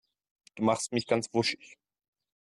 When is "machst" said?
0.63-0.93